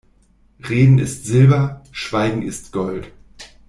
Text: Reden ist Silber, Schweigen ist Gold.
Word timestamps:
Reden 0.67 0.97
ist 0.97 1.25
Silber, 1.27 1.83
Schweigen 1.91 2.41
ist 2.41 2.71
Gold. 2.71 3.11